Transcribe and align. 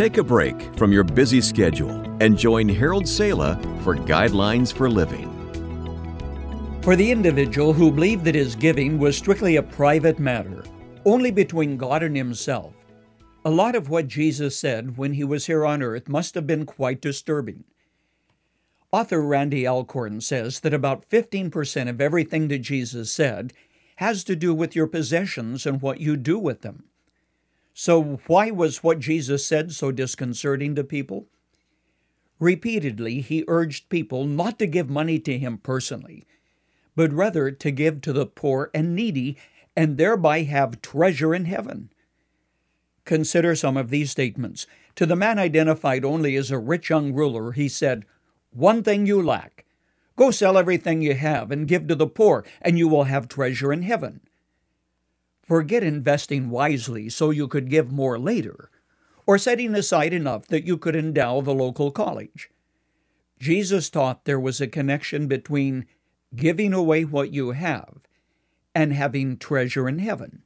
Take 0.00 0.16
a 0.16 0.24
break 0.24 0.74
from 0.78 0.92
your 0.94 1.04
busy 1.04 1.42
schedule 1.42 1.90
and 2.22 2.38
join 2.38 2.70
Harold 2.70 3.06
Sala 3.06 3.60
for 3.84 3.94
Guidelines 3.94 4.72
for 4.72 4.88
Living. 4.88 5.28
For 6.80 6.96
the 6.96 7.10
individual 7.10 7.74
who 7.74 7.92
believed 7.92 8.24
that 8.24 8.34
his 8.34 8.56
giving 8.56 8.98
was 8.98 9.14
strictly 9.14 9.56
a 9.56 9.62
private 9.62 10.18
matter, 10.18 10.64
only 11.04 11.30
between 11.30 11.76
God 11.76 12.02
and 12.02 12.16
himself, 12.16 12.72
a 13.44 13.50
lot 13.50 13.76
of 13.76 13.90
what 13.90 14.08
Jesus 14.08 14.56
said 14.56 14.96
when 14.96 15.12
he 15.12 15.22
was 15.22 15.44
here 15.44 15.66
on 15.66 15.82
earth 15.82 16.08
must 16.08 16.34
have 16.34 16.46
been 16.46 16.64
quite 16.64 17.02
disturbing. 17.02 17.64
Author 18.92 19.20
Randy 19.20 19.68
Alcorn 19.68 20.22
says 20.22 20.60
that 20.60 20.72
about 20.72 21.10
15% 21.10 21.90
of 21.90 22.00
everything 22.00 22.48
that 22.48 22.60
Jesus 22.60 23.12
said 23.12 23.52
has 23.96 24.24
to 24.24 24.34
do 24.34 24.54
with 24.54 24.74
your 24.74 24.86
possessions 24.86 25.66
and 25.66 25.82
what 25.82 26.00
you 26.00 26.16
do 26.16 26.38
with 26.38 26.62
them. 26.62 26.84
So, 27.72 28.20
why 28.26 28.50
was 28.50 28.82
what 28.82 28.98
Jesus 29.00 29.46
said 29.46 29.72
so 29.72 29.90
disconcerting 29.92 30.74
to 30.74 30.84
people? 30.84 31.26
Repeatedly, 32.38 33.20
he 33.20 33.44
urged 33.48 33.88
people 33.88 34.24
not 34.24 34.58
to 34.58 34.66
give 34.66 34.88
money 34.88 35.18
to 35.20 35.38
him 35.38 35.58
personally, 35.58 36.26
but 36.96 37.12
rather 37.12 37.50
to 37.50 37.70
give 37.70 38.00
to 38.00 38.12
the 38.12 38.26
poor 38.26 38.70
and 38.74 38.94
needy 38.94 39.36
and 39.76 39.96
thereby 39.96 40.42
have 40.42 40.82
treasure 40.82 41.34
in 41.34 41.44
heaven. 41.44 41.90
Consider 43.04 43.54
some 43.54 43.76
of 43.76 43.90
these 43.90 44.10
statements. 44.10 44.66
To 44.96 45.06
the 45.06 45.16
man 45.16 45.38
identified 45.38 46.04
only 46.04 46.36
as 46.36 46.50
a 46.50 46.58
rich 46.58 46.90
young 46.90 47.12
ruler, 47.12 47.52
he 47.52 47.68
said, 47.68 48.04
One 48.52 48.82
thing 48.82 49.06
you 49.06 49.22
lack. 49.22 49.64
Go 50.16 50.30
sell 50.30 50.58
everything 50.58 51.00
you 51.02 51.14
have 51.14 51.50
and 51.50 51.68
give 51.68 51.86
to 51.88 51.94
the 51.94 52.06
poor, 52.06 52.44
and 52.60 52.78
you 52.78 52.88
will 52.88 53.04
have 53.04 53.28
treasure 53.28 53.72
in 53.72 53.82
heaven. 53.82 54.20
Forget 55.50 55.82
investing 55.82 56.48
wisely 56.48 57.08
so 57.08 57.30
you 57.30 57.48
could 57.48 57.68
give 57.70 57.90
more 57.90 58.20
later, 58.20 58.70
or 59.26 59.36
setting 59.36 59.74
aside 59.74 60.12
enough 60.12 60.46
that 60.46 60.64
you 60.64 60.78
could 60.78 60.94
endow 60.94 61.40
the 61.40 61.52
local 61.52 61.90
college. 61.90 62.50
Jesus 63.40 63.90
taught 63.90 64.26
there 64.26 64.38
was 64.38 64.60
a 64.60 64.68
connection 64.68 65.26
between 65.26 65.86
giving 66.36 66.72
away 66.72 67.04
what 67.04 67.32
you 67.32 67.50
have 67.50 67.98
and 68.76 68.92
having 68.92 69.36
treasure 69.36 69.88
in 69.88 69.98
heaven. 69.98 70.42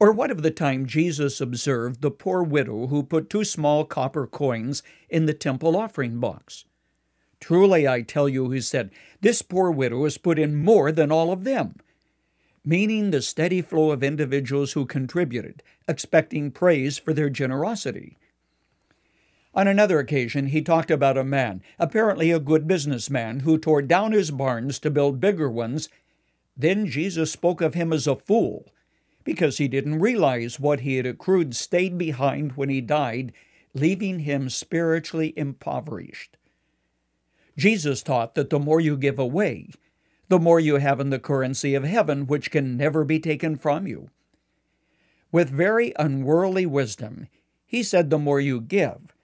Or 0.00 0.10
what 0.10 0.32
of 0.32 0.42
the 0.42 0.50
time 0.50 0.86
Jesus 0.86 1.40
observed 1.40 2.02
the 2.02 2.10
poor 2.10 2.42
widow 2.42 2.88
who 2.88 3.04
put 3.04 3.30
two 3.30 3.44
small 3.44 3.84
copper 3.84 4.26
coins 4.26 4.82
in 5.08 5.26
the 5.26 5.34
temple 5.34 5.76
offering 5.76 6.18
box? 6.18 6.64
Truly, 7.38 7.86
I 7.86 8.02
tell 8.02 8.28
you, 8.28 8.50
he 8.50 8.60
said, 8.60 8.90
this 9.20 9.40
poor 9.40 9.70
widow 9.70 10.02
has 10.02 10.18
put 10.18 10.36
in 10.36 10.56
more 10.56 10.90
than 10.90 11.12
all 11.12 11.30
of 11.30 11.44
them, 11.44 11.76
meaning 12.64 13.10
the 13.10 13.22
steady 13.22 13.62
flow 13.62 13.90
of 13.90 14.02
individuals 14.02 14.72
who 14.72 14.86
contributed, 14.86 15.62
expecting 15.86 16.50
praise 16.50 16.98
for 16.98 17.12
their 17.12 17.30
generosity. 17.30 18.18
On 19.54 19.66
another 19.66 19.98
occasion, 19.98 20.48
he 20.48 20.62
talked 20.62 20.90
about 20.90 21.18
a 21.18 21.24
man, 21.24 21.62
apparently 21.78 22.30
a 22.30 22.38
good 22.38 22.68
businessman, 22.68 23.40
who 23.40 23.58
tore 23.58 23.82
down 23.82 24.12
his 24.12 24.30
barns 24.30 24.78
to 24.80 24.90
build 24.90 25.20
bigger 25.20 25.50
ones. 25.50 25.88
Then 26.56 26.86
Jesus 26.86 27.32
spoke 27.32 27.60
of 27.60 27.74
him 27.74 27.92
as 27.92 28.06
a 28.06 28.16
fool, 28.16 28.72
because 29.24 29.58
he 29.58 29.68
didn't 29.68 30.00
realize 30.00 30.60
what 30.60 30.80
he 30.80 30.96
had 30.96 31.06
accrued 31.06 31.56
stayed 31.56 31.98
behind 31.98 32.52
when 32.52 32.68
he 32.68 32.80
died, 32.80 33.32
leaving 33.74 34.20
him 34.20 34.48
spiritually 34.48 35.34
impoverished. 35.36 36.36
Jesus 37.56 38.02
taught 38.02 38.34
that 38.36 38.50
the 38.50 38.58
more 38.58 38.80
you 38.80 38.96
give 38.96 39.18
away, 39.18 39.70
the 40.28 40.38
more 40.38 40.60
you 40.60 40.76
have 40.76 41.00
in 41.00 41.10
the 41.10 41.18
currency 41.18 41.74
of 41.74 41.84
heaven, 41.84 42.26
which 42.26 42.50
can 42.50 42.76
never 42.76 43.04
be 43.04 43.18
taken 43.18 43.56
from 43.56 43.86
you. 43.86 44.10
With 45.32 45.50
very 45.50 45.92
unworldly 45.98 46.66
wisdom, 46.66 47.28
he 47.66 47.82
said 47.82 48.08
the 48.08 48.18
more 48.18 48.40
you 48.40 48.60
give, 48.60 49.14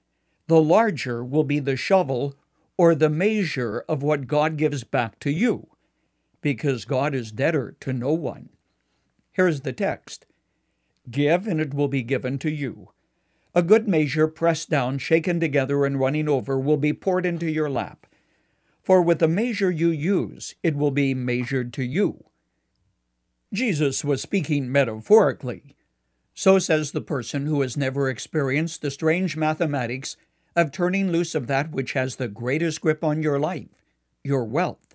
the 0.46 0.60
larger 0.60 1.24
will 1.24 1.44
be 1.44 1.58
the 1.58 1.76
shovel 1.76 2.34
or 2.76 2.94
the 2.94 3.08
measure 3.08 3.84
of 3.88 4.02
what 4.02 4.26
God 4.26 4.56
gives 4.56 4.84
back 4.84 5.18
to 5.20 5.30
you, 5.30 5.68
because 6.42 6.84
God 6.84 7.14
is 7.14 7.32
debtor 7.32 7.76
to 7.80 7.92
no 7.92 8.12
one. 8.12 8.50
Here's 9.32 9.62
the 9.62 9.72
text 9.72 10.26
Give, 11.10 11.46
and 11.46 11.60
it 11.60 11.74
will 11.74 11.88
be 11.88 12.02
given 12.02 12.38
to 12.38 12.50
you. 12.50 12.90
A 13.54 13.62
good 13.62 13.86
measure, 13.86 14.26
pressed 14.26 14.70
down, 14.70 14.98
shaken 14.98 15.38
together, 15.38 15.84
and 15.84 16.00
running 16.00 16.28
over, 16.28 16.58
will 16.58 16.76
be 16.76 16.92
poured 16.92 17.24
into 17.24 17.50
your 17.50 17.70
lap. 17.70 18.06
For 18.84 19.00
with 19.00 19.18
the 19.18 19.28
measure 19.28 19.70
you 19.70 19.88
use, 19.88 20.54
it 20.62 20.76
will 20.76 20.90
be 20.90 21.14
measured 21.14 21.72
to 21.74 21.82
you. 21.82 22.24
Jesus 23.52 24.04
was 24.04 24.20
speaking 24.20 24.70
metaphorically. 24.70 25.74
So 26.34 26.58
says 26.58 26.92
the 26.92 27.00
person 27.00 27.46
who 27.46 27.62
has 27.62 27.76
never 27.76 28.10
experienced 28.10 28.82
the 28.82 28.90
strange 28.90 29.36
mathematics 29.36 30.16
of 30.54 30.70
turning 30.70 31.10
loose 31.10 31.34
of 31.34 31.46
that 31.46 31.70
which 31.70 31.94
has 31.94 32.16
the 32.16 32.28
greatest 32.28 32.80
grip 32.80 33.02
on 33.02 33.22
your 33.22 33.38
life, 33.38 33.68
your 34.22 34.44
wealth. 34.44 34.94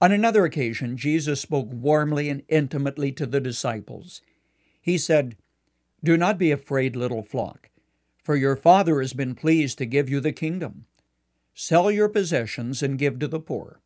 On 0.00 0.10
another 0.10 0.44
occasion, 0.44 0.96
Jesus 0.96 1.40
spoke 1.40 1.68
warmly 1.70 2.28
and 2.28 2.42
intimately 2.48 3.12
to 3.12 3.26
the 3.26 3.40
disciples. 3.40 4.22
He 4.80 4.96
said, 4.96 5.36
Do 6.02 6.16
not 6.16 6.38
be 6.38 6.50
afraid, 6.50 6.96
little 6.96 7.22
flock, 7.22 7.68
for 8.22 8.34
your 8.34 8.56
Father 8.56 9.00
has 9.00 9.12
been 9.12 9.34
pleased 9.34 9.78
to 9.78 9.86
give 9.86 10.08
you 10.08 10.20
the 10.20 10.32
kingdom. 10.32 10.86
Sell 11.54 11.90
your 11.90 12.08
possessions 12.08 12.82
and 12.82 12.98
give 12.98 13.18
to 13.18 13.28
the 13.28 13.40
poor. 13.40 13.80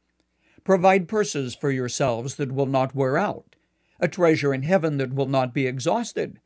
Provide 0.63 1.09
purses 1.09 1.55
for 1.55 1.71
yourselves 1.71 2.37
that 2.37 2.53
will 2.53 2.67
not 2.67 2.95
wear 2.95 3.17
out, 3.17 3.57
a 4.01 4.09
treasure 4.09 4.55
in 4.55 4.63
heaven 4.63 4.99
that 4.99 5.15
will 5.15 5.27
not 5.27 5.53
be 5.53 5.67
exhausted, 5.67 6.41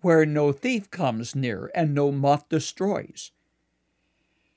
where 0.00 0.24
no 0.24 0.52
thief 0.52 0.90
comes 0.90 1.34
near 1.34 1.70
and 1.74 1.94
no 1.94 2.10
moth 2.10 2.48
destroys. 2.48 3.32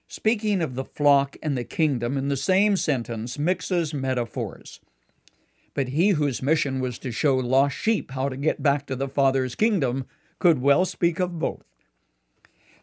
Speaking 0.08 0.62
of 0.62 0.76
the 0.76 0.86
flock 0.86 1.38
and 1.44 1.58
the 1.58 1.64
kingdom 1.64 2.18
in 2.18 2.30
the 2.30 2.38
same 2.38 2.76
sentence 2.76 3.38
mixes 3.38 3.94
metaphors. 3.94 4.80
But 5.74 5.90
he 5.90 6.10
whose 6.10 6.42
mission 6.42 6.80
was 6.80 6.98
to 7.00 7.12
show 7.12 7.38
lost 7.38 7.76
sheep 7.76 8.12
how 8.12 8.28
to 8.28 8.36
get 8.36 8.64
back 8.64 8.86
to 8.88 8.96
the 8.96 9.08
Father's 9.08 9.56
kingdom 9.56 10.08
could 10.40 10.62
well 10.62 10.84
speak 10.86 11.20
of 11.20 11.40
both. 11.40 11.64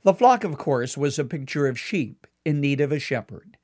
The 0.03 0.15
flock, 0.15 0.45
of 0.45 0.57
course, 0.57 0.97
was 0.97 1.19
a 1.19 1.25
picture 1.25 1.67
of 1.67 1.79
sheep 1.79 2.27
in 2.47 2.61
need 2.61 2.81
of 2.81 2.93
a 2.93 3.01
shepherd. 3.01 3.59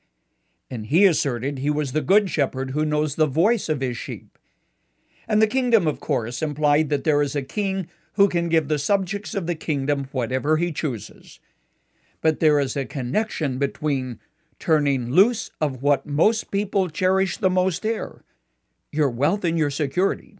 And 0.68 0.86
he 0.86 1.06
asserted 1.06 1.58
he 1.58 1.70
was 1.70 1.92
the 1.92 2.00
good 2.02 2.28
shepherd 2.28 2.72
who 2.72 2.84
knows 2.84 3.14
the 3.14 3.28
voice 3.28 3.68
of 3.68 3.80
his 3.80 3.96
sheep. 3.96 4.36
And 5.28 5.40
the 5.40 5.46
kingdom, 5.46 5.86
of 5.86 6.00
course, 6.00 6.42
implied 6.42 6.88
that 6.88 7.04
there 7.04 7.22
is 7.22 7.36
a 7.36 7.42
king 7.42 7.88
who 8.14 8.28
can 8.28 8.48
give 8.48 8.66
the 8.66 8.80
subjects 8.80 9.34
of 9.36 9.46
the 9.46 9.54
kingdom 9.54 10.08
whatever 10.10 10.56
he 10.56 10.72
chooses. 10.72 11.38
But 12.20 12.40
there 12.40 12.58
is 12.58 12.76
a 12.76 12.84
connection 12.84 13.58
between 13.58 14.18
turning 14.58 15.12
loose 15.12 15.52
of 15.60 15.80
what 15.80 16.04
most 16.04 16.50
people 16.50 16.90
cherish 16.90 17.36
the 17.36 17.50
most 17.50 17.84
here 17.84 18.24
your 18.90 19.08
wealth 19.08 19.42
and 19.42 19.56
your 19.56 19.70
security 19.70 20.38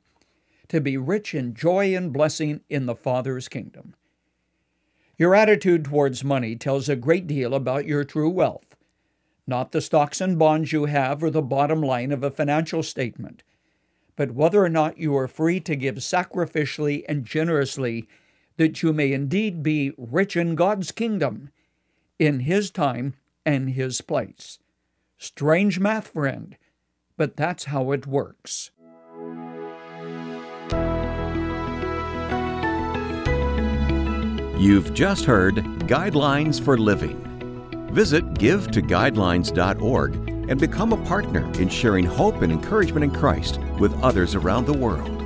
to 0.69 0.81
be 0.81 0.97
rich 0.97 1.35
in 1.35 1.55
joy 1.55 1.97
and 1.97 2.13
blessing 2.13 2.61
in 2.69 2.87
the 2.87 2.95
Father's 2.95 3.49
kingdom. 3.49 3.95
Your 5.23 5.37
attitude 5.37 5.85
towards 5.85 6.25
money 6.25 6.57
tells 6.57 6.89
a 6.89 6.97
great 6.97 7.29
deal 7.29 7.55
about 7.55 7.87
your 7.87 8.03
true 8.03 8.29
wealth, 8.29 8.75
not 9.47 9.71
the 9.71 9.81
stocks 9.81 10.21
and 10.21 10.37
bonds 10.37 10.73
you 10.73 10.87
have 10.87 11.23
or 11.23 11.31
the 11.31 11.41
bottom 11.41 11.81
line 11.81 12.11
of 12.11 12.25
a 12.25 12.31
financial 12.33 12.83
statement, 12.83 13.45
but 14.17 14.33
whether 14.33 14.65
or 14.65 14.69
not 14.69 14.99
you 14.99 15.17
are 15.17 15.29
free 15.29 15.61
to 15.61 15.77
give 15.77 15.95
sacrificially 15.99 17.05
and 17.09 17.25
generously 17.25 18.09
that 18.57 18.83
you 18.83 18.93
may 18.93 19.13
indeed 19.13 19.63
be 19.63 19.93
rich 19.97 20.37
in 20.37 20.57
God's 20.57 20.91
kingdom, 20.91 21.51
in 22.19 22.41
His 22.41 22.73
time 22.73 23.15
and 23.47 23.71
His 23.71 24.01
place. 24.01 24.59
Strange 25.19 25.79
math, 25.79 26.09
friend, 26.09 26.57
but 27.17 27.37
that's 27.37 27.67
how 27.67 27.93
it 27.93 28.09
works. 28.09 28.73
You've 34.63 34.95
just 34.95 35.25
heard 35.25 35.57
Guidelines 35.89 36.65
for 36.65 36.79
Living. 36.79 37.19
Visit 37.91 38.35
givetoguidelines.org 38.35 40.15
and 40.29 40.61
become 40.61 40.93
a 40.93 41.05
partner 41.05 41.45
in 41.61 41.69
sharing 41.69 42.05
hope 42.05 42.43
and 42.43 42.53
encouragement 42.53 43.03
in 43.03 43.11
Christ 43.11 43.59
with 43.81 43.93
others 44.05 44.37
around 44.37 44.67
the 44.67 44.73
world. 44.73 45.19